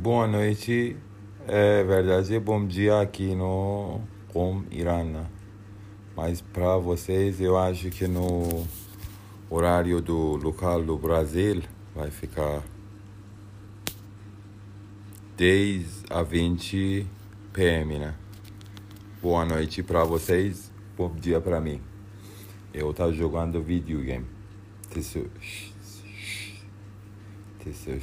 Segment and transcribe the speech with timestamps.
[0.00, 0.96] Boa noite,
[1.48, 5.26] é verdade, bom dia aqui no Com Irã.
[6.14, 8.64] Mas para vocês, eu acho que no
[9.50, 11.64] horário do local do Brasil
[11.96, 12.62] vai ficar
[15.36, 17.04] 10 a 20
[17.52, 18.14] pm, né?
[19.20, 21.82] Boa noite para vocês, bom dia para mim.
[22.72, 24.26] Eu tô jogando videogame.
[24.94, 25.26] Isso,
[27.66, 27.98] isso é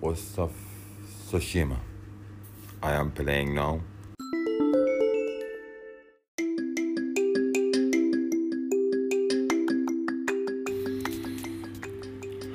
[0.00, 0.52] Ghost of
[1.28, 1.76] Tsushima.
[2.82, 3.80] I am playing now.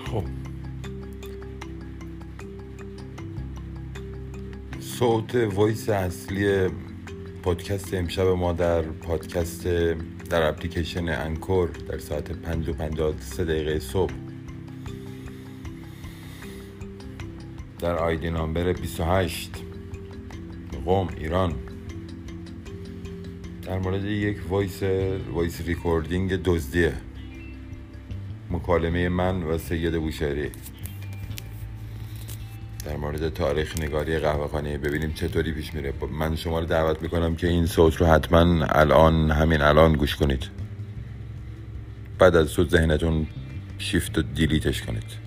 [0.06, 0.24] خب
[4.80, 6.68] صوت وایس اصلی
[7.44, 9.68] پادکست امشب ما در پادکست
[10.30, 14.14] در اپلیکیشن Anchor در ساعت 5 و 53 دقیقه صبح
[17.84, 19.52] در ID number 28
[20.86, 21.54] قوم ایران.
[23.66, 24.84] در مورد یک voice
[25.34, 26.94] voice recording دزدیه.
[28.52, 30.50] مکالمه من و سید بوشهری.
[32.86, 35.94] در مورد تاریخ نگاری قهوه ببینیم چطوری پیش میره.
[36.12, 40.50] من شما رو دعوت می‌کنم که این صوت رو حتما الان همین الان گوش کنید.
[42.20, 43.28] بعد از صوت ذهنتون
[43.78, 45.23] شیفت و دیلیتش کنید.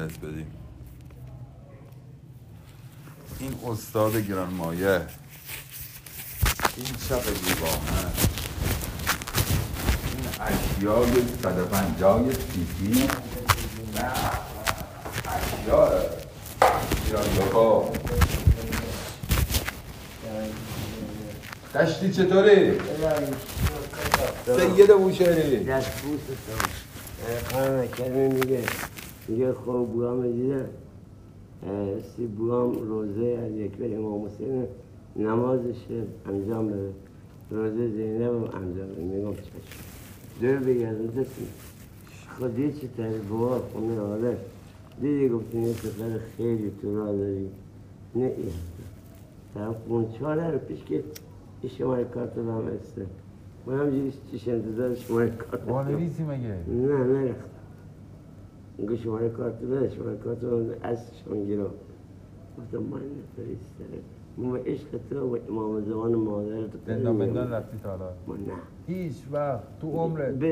[0.00, 0.46] از بدیم.
[3.38, 5.00] این استاد گران مایه
[6.76, 8.12] این چپ دیوانه
[10.04, 13.08] این اشیای صد پنجای سیسی
[13.94, 14.12] نه
[15.26, 16.00] اشیاء
[17.12, 17.90] اشیاء
[21.74, 22.78] دشتی چطوری؟
[24.46, 26.22] سید بوشهری دست بوست
[27.52, 28.62] خانم کلمه میگه.
[29.28, 30.66] میگه خب بوام دیدم
[32.16, 34.64] سی بوام روزه از یک امام حسین
[35.16, 35.76] نمازش
[36.28, 36.92] انجام بده
[37.50, 39.50] روزه زینب هم انجام بده میگم چشم.
[40.40, 41.46] دور بگردم دستی
[42.38, 44.36] خودی چی؟ تاری بوا خونه آره.
[45.00, 47.48] دیدی گفتیم یه سفر خیلی تو را داری.
[48.14, 48.34] نه این
[49.54, 51.04] طرف اون چهاره رو پیش که
[51.62, 53.06] این شماره کارت رو هم هسته
[53.66, 57.51] من همجوری چیش انتظار شماره کارت وانویسی مگه؟ نه نرفتم
[58.78, 60.38] میگه شماره کارت بده شماره کارت
[60.82, 61.70] از شما گیرم
[62.58, 63.98] گفتم من نفرستره
[64.38, 68.10] ما عشق تو و امام زمان مادر تو زندان بندان رفتی تا حالا.
[68.26, 68.42] ما نه.
[68.86, 70.42] هیچ وقت تو عمرت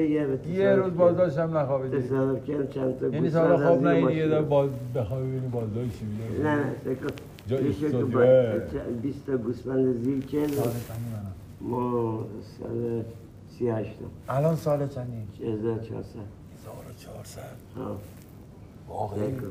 [0.46, 1.58] یه روز بازداشتم.
[1.58, 1.98] نخوابیدی.
[2.02, 4.18] تصادف کردم چند تا یعنی گوسفند تا حالا از خواب نه ماشین.
[4.30, 7.06] یه باز بخوابی ببینی بازداشت چی میده نه نه فکر کن.
[7.46, 8.58] جای یه شکل استودیوه.
[8.58, 10.50] با- بیست تا گوسفند زیر کرد
[11.60, 12.18] ما
[12.58, 13.02] سال
[13.48, 14.04] سی هشتم.
[14.28, 16.18] الان سال چندی؟ هزار چهارصد.
[16.66, 17.42] 1400
[17.76, 17.96] ها
[18.88, 19.46] واقعی؟ فکر کن.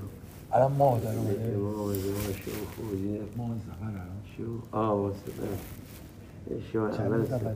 [0.52, 1.18] الان ماه داره
[2.76, 3.50] خوردی ماه
[3.82, 4.08] الان.
[4.38, 5.12] شو آه
[6.72, 7.54] شو اول سفر؟ سفر.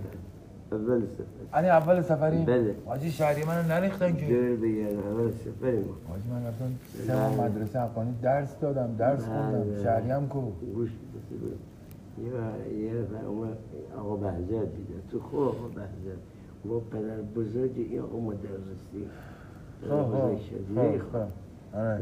[0.72, 1.24] اول سفر.
[1.53, 2.75] الان اول سفری؟ بله.
[2.86, 4.25] حاجی شهری منو نریختن که.
[4.25, 5.94] دور بگردم اول سفری ما.
[6.09, 6.75] حاجی من رفتم
[7.08, 9.63] سه ماه مدرسه افغانی درس دادم درس خوندم.
[9.63, 9.84] بله.
[9.84, 10.90] شهری هم کو گوش.
[12.18, 12.25] یه
[12.86, 13.58] یه نفر اومد
[13.97, 14.94] آقا بهزاد دیده.
[15.12, 16.18] تو خب آقا بهزاد
[16.66, 19.08] با پدر بزرگ این آقا مدرسی
[19.84, 20.38] پدر خب خب
[20.76, 21.78] خب خب.
[21.78, 22.02] آره.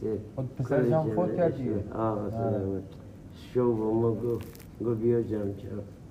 [0.00, 1.84] سه خود پسرش هم فوت کرد دیگه.
[1.94, 2.30] آه آره.
[2.30, 2.82] سلامت
[3.54, 4.46] شو با ما گفت
[4.84, 5.22] گفت بیا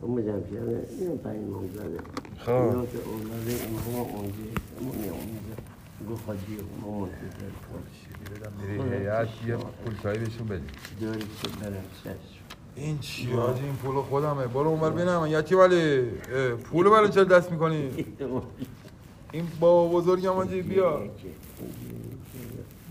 [0.03, 1.53] اما کرد این
[2.37, 2.51] خب.
[2.51, 4.09] اینا که اولاده امام
[5.09, 5.55] اونجا
[6.11, 6.25] گفت
[8.61, 9.57] میری هیئت یه
[10.19, 10.61] بهشون بدی
[11.01, 11.83] دوری که برم
[12.75, 14.47] این چی حاجی؟ این پول خودمه.
[14.47, 16.01] برو اونور ببینم یتی ولی
[16.71, 17.89] پول برای چه دست می‌کنی؟
[19.33, 21.01] این با بزرگم حاجی بیا.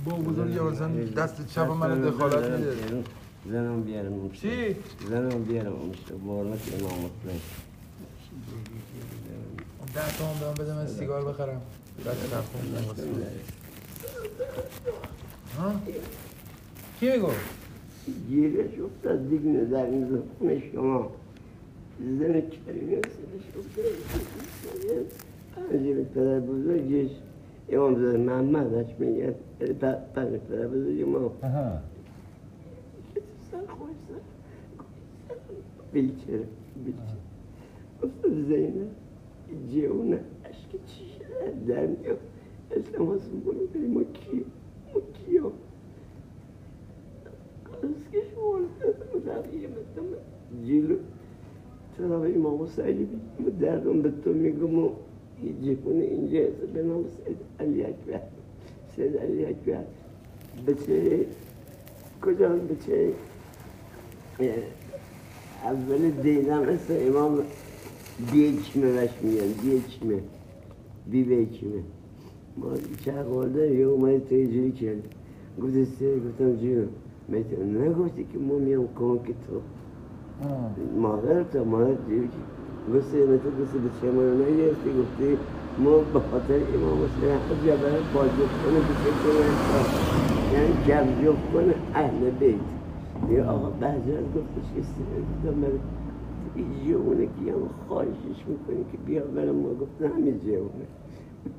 [0.05, 3.05] با بزرگم مثلا دست چپ من دخالت میده.
[3.51, 4.77] زنم بیارم چی؟
[5.09, 7.41] زنم بیارم میشه بارنت امام حسین
[9.95, 11.61] ده تومن بهم بده من سیگار بخرم.
[12.07, 13.23] دست نخون
[15.59, 15.73] ها؟
[17.01, 17.37] کی می‌گفت؟
[18.29, 21.11] گیرش افتاد دیگه در این خونه شما.
[22.01, 25.07] زن کریمه سرش افتاد.
[25.57, 27.11] همجور پدر بزرگش
[27.69, 31.33] امام زاده محمد هش میگن پدر پدر بزرگ ما
[35.93, 36.47] بیچاره
[36.85, 37.23] بیچاره
[38.03, 38.91] افتاد زینب
[39.73, 42.19] جونه اشک چی شده در میاد
[42.71, 44.45] اسلام هستم برو بریم ما کی
[44.95, 45.53] ما کیا
[49.27, 50.03] رویه مثل
[50.67, 50.97] جلو
[51.99, 54.91] طرف امام حسینی بگیم دردم به تو میگم
[55.63, 56.41] جفون اینجا
[56.75, 58.21] به نام سید علی اکبر
[58.97, 59.85] سید علی اکبر
[60.67, 61.27] بچه
[62.23, 63.13] کجا بچه
[65.65, 67.39] اول دیدم مثل امام
[68.33, 70.23] بیچمه وش میگن بیچمه
[71.11, 71.83] بی بیچمه
[72.57, 72.71] ما
[73.05, 75.15] چه خورده یه اومد تیجوری کرد
[75.63, 76.89] گفت سه گفتم جون
[77.29, 79.61] می‌تونم نگفتی که ما میام کمک تو
[81.01, 82.29] مادر تا مادر دیگه
[82.89, 85.39] گفت تو گفت به چه منو نگرفتی گفتی
[85.79, 89.57] ما به خاطر امام حسین حق جبر باجب کنه به چه کنه
[90.53, 90.75] یعنی
[91.25, 92.61] جفت کنه اهل بیت.
[93.31, 95.73] یه آقا بعضی از گفتش که گفتم من
[97.27, 99.55] که هم خواهشش می‌کنی که بیا برم.
[99.57, 100.87] ما گفتم همین اونه؟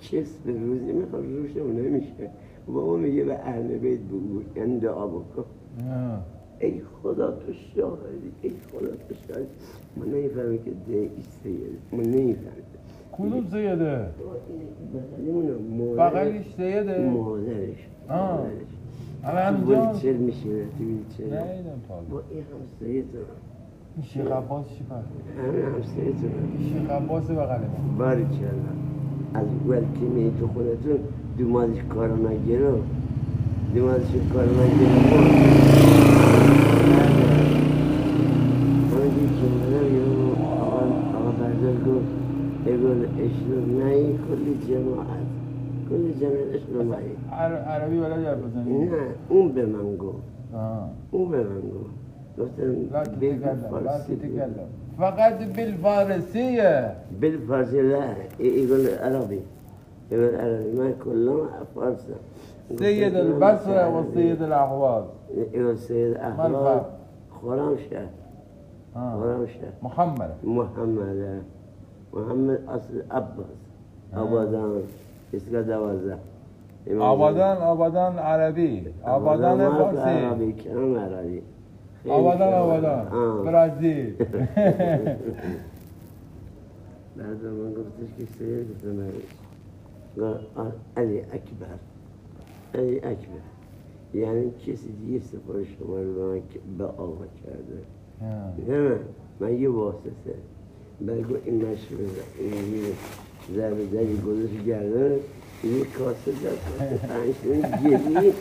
[0.01, 2.29] کس به روزی می‌خواد روشم نمیشه.
[2.67, 4.41] بابا میگه به اهل بیت بگو.
[4.55, 5.45] یعنی دعا بکن.
[6.63, 9.47] ای خدا تو شاهدی ای خدا تو شاهدی.
[9.97, 11.49] ما نمی‌فهمیم که ده ایسته
[11.91, 12.63] ما نمی‌فهمیم.
[13.11, 14.07] کدوم سیده؟
[15.97, 17.87] بغلیش سیده؟ مادرش.
[18.09, 18.37] آه.
[18.37, 18.51] مادرش.
[19.23, 21.23] تو همینجا؟ ویلچر میشینه تو ویلچر.
[21.23, 23.17] نیدم تا با این همسایه تو
[23.95, 27.97] این شیخ عباس چی پر؟ همه همسایه تو شیخ عباس بغل ما.
[27.97, 28.77] باری کردم
[29.33, 30.99] از اول که می تو خودتون نگیرو
[31.37, 32.77] دومازش کارو نگیرو.
[33.75, 35.93] لما تشك المجد
[42.67, 45.27] يقول اشرب معي كل الجماعات
[45.89, 50.13] كل الجماعات اشرب معي عربي ولا ياباني؟ نعم مو بمانجو
[51.13, 51.83] مو بمانجو
[52.37, 52.87] لا تتكلم
[53.85, 54.67] لا تتكلم
[54.97, 59.39] فقط بالفارسية بالفارسية لا يقول عربي
[60.11, 62.15] يقول عربي ما كلهم فارسة
[62.69, 65.03] سيد البصرة وسيد الأحواز
[65.55, 66.81] وسيد الأحواز
[67.41, 68.07] خرمشة
[68.95, 69.19] آه.
[69.19, 70.31] خرمشة محمد.
[70.43, 71.43] محمد.
[72.13, 73.45] محمد أصل أباز
[74.13, 74.81] أبادان
[75.33, 75.37] آه.
[75.37, 76.17] إسكت أبازة
[76.87, 78.93] أبادان أبادان عربي.
[79.05, 80.51] أبادان فارسي عربي.
[80.51, 81.43] كلام عربي.
[82.05, 83.43] أبادان أبادان آه.
[83.43, 84.15] برازيل.
[87.17, 87.87] بعد ما قلت
[88.19, 89.25] لك الزمالك
[90.17, 91.77] قال علي أكبر.
[92.73, 93.43] علی اکبر
[94.13, 96.41] یعنی کسی دیگه سفارش شما رو به من
[96.77, 97.83] به آقا کرده.
[98.67, 98.89] نه.
[98.89, 98.99] من
[99.39, 100.35] من یه واسطه.
[101.07, 101.99] بگو این مشروع
[102.39, 102.83] این یه
[103.55, 105.11] ضربه زدی گذاشت گردن
[105.63, 107.33] یه کاسه کاسه پنج
[107.83, 108.31] گلی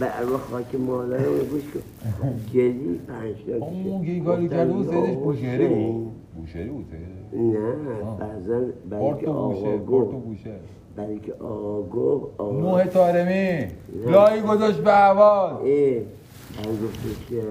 [0.00, 1.80] به ارواح خاک مادرم رو گوش کن.
[2.54, 6.12] گلی پنج تا اون که کاری کرده بود سیدش بوشهری بود.
[6.36, 7.74] بوشهری بود سیدش نه
[8.18, 8.60] بعضا
[8.90, 10.14] برای که آقا گفت
[10.96, 13.66] برای که آقا گفت آقا موه تارمی
[14.06, 17.42] لایی گذاشت به عواد ای من گفتش که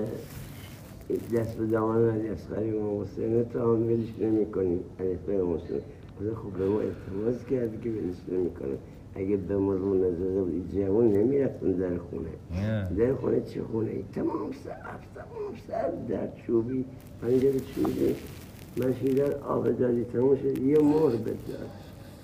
[1.37, 5.81] دست به دامان علی اصغری امام حسینه تا هم ولش نمی کنیم علی اصغری حسینه
[6.19, 8.77] خدا خوب به ما التماس کردی که ولش نمی کنم
[9.15, 12.29] اگه به ما رو نزده بود این جوان نمی‌رفتن در خونه.
[12.97, 16.85] در خونه چه خونه ای؟ تمام سقف تمام سر در چوبی.
[17.21, 18.15] پنجره چوبی
[18.77, 20.57] مشیدر آب دادی تمام شد.
[20.57, 21.69] یه مهر بداد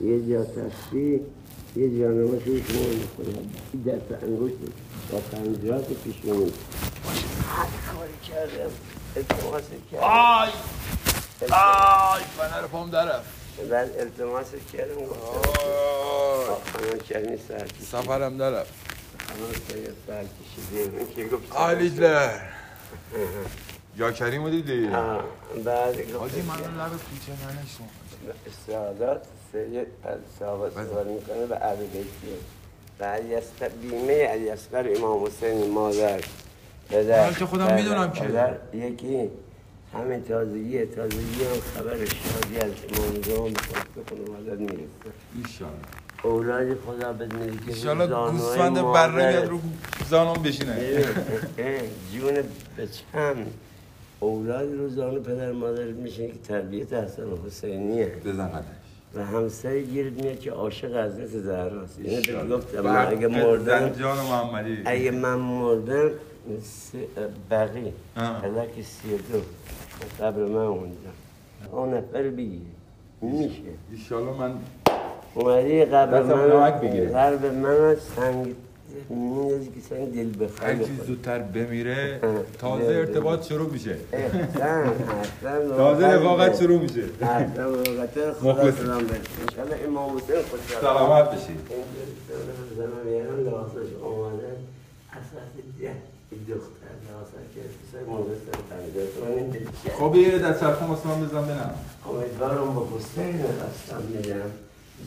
[0.01, 1.19] یه جا تسبیح
[1.75, 2.89] یه جا نماز یک مهر
[3.73, 4.55] این دست انگشت
[5.11, 6.51] با پنجرات پیشونی
[7.47, 8.71] هر کاری کردم.
[9.15, 10.03] التماس کردم.
[10.03, 10.49] آی!
[11.41, 12.21] آی!
[12.37, 13.23] فنر پام درف
[13.71, 14.95] بعد التماس کردم.
[16.73, 18.67] خانم کرمی سر کشید سفرم درف
[19.27, 19.51] خانم
[20.07, 22.39] سر کشیده این که گفت آلیدلر
[23.97, 25.23] یا کریم رو دیدی؟ آه،
[25.65, 27.87] بعد حاجی گفت من لب کوچه ننشون
[28.67, 29.87] سعادت سید
[30.39, 32.37] صحابه سوال می‌کنه به اهل بیتیه
[32.99, 33.19] و
[33.81, 36.21] بیمه علی اصغر امام حسین مادر
[36.89, 38.21] پدر من که خودم می‌دونم که.
[38.23, 38.57] پدر.
[38.73, 39.29] یکی
[39.93, 44.83] همین تازگی تازگی هم خبر شادی از امام زمان به خود خانوادت می‌رسه.
[45.45, 45.75] ایشالله.
[46.23, 49.59] اولاد خدا بدونی که ایشالله گوسفند بره بیاد رو
[50.09, 51.03] زانم بشینه.
[52.13, 52.33] جون
[52.77, 53.68] بچم اولاد
[54.21, 58.11] رو زانو پدر مادرت میشه که تربیت حسن حسینیه.
[58.25, 58.49] بزن
[59.15, 62.57] و همسر گیرت میاد که عاشق حضرت زهراست یعنی بهت ایشالله.
[62.57, 64.77] گفتم من اگه مردم جان محمدی.
[64.85, 66.09] اگه من مردم
[67.51, 67.93] بقی.
[68.75, 69.41] که سی دو
[70.25, 70.95] قبل من اونجا.
[71.71, 72.61] اون نفر بگیری
[73.21, 73.61] میشه.
[73.91, 74.53] ایشالله من
[75.33, 76.69] اومدی قبل من.
[77.13, 78.55] قلب من سنگ
[79.89, 82.19] سنگ دل هر بخواه کی زودتر بمیره
[82.61, 82.85] تازه.
[82.85, 83.95] ارتباط شروع میشه.
[85.77, 87.03] تازه رفاقت شروع میشه.
[88.43, 88.75] مخلص.
[90.81, 91.55] سلامت بشی.
[92.77, 94.47] زنم لباسش آماده
[95.11, 95.49] اساس
[95.81, 95.95] ده
[96.31, 100.87] این دختر ناسا که سر موقع سر پنجاه تومن این چه خب یه دست سرخون
[100.87, 101.73] واسه من بزن بنم
[102.09, 104.51] امیدوارم با حسین قسم میدم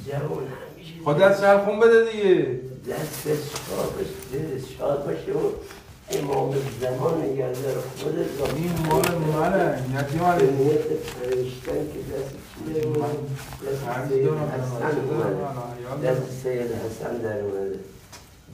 [0.06, 2.61] جوان همیشه خب دست سرخون بده دیگه.
[2.90, 5.52] دستش شاد باشه دلش شاد باشه و
[6.11, 12.32] امام زمان داره خودت با این مال منه یکی به منه نیت پرشتن که دست
[13.66, 14.87] دست سید حسن.
[15.08, 15.82] اومده.
[15.82, 16.26] یاد دست دارم.
[16.42, 17.78] سید حسن در اومده.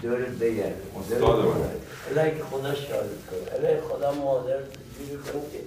[0.03, 0.75] دورت بگرد.
[1.01, 1.47] استاد.
[2.11, 3.59] الهی که خدا شاهد کنه.
[3.59, 4.59] الهی خدا مادر
[4.99, 5.59] جوری کنه که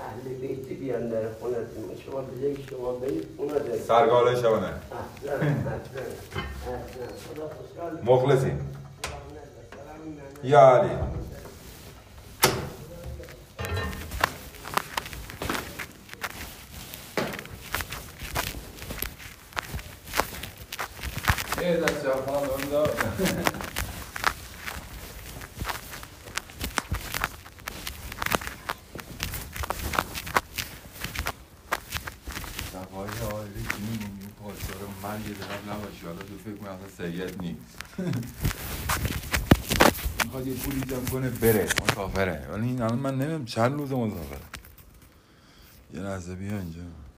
[0.00, 4.50] اهل بیت بیان در خونتون شما جای شما برید اونا در سرگاله خدا
[7.48, 8.70] خوشحال مخلصیم.
[10.44, 10.88] یا علی
[21.62, 23.63] یه دست سرخون هم
[35.28, 37.06] یه طرف نباشی حالا تو فکر کنم اصلا
[37.40, 37.78] نیست.
[40.24, 42.48] می‌خواد یه پولی جمع کنه بره مسافره.
[42.52, 44.40] ولی این الان من نمیم چند روز مسافره.
[45.94, 46.80] یه لحظه بیا اینجا.